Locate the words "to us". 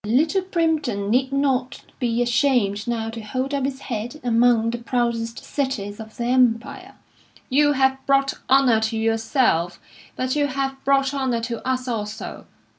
11.41-11.87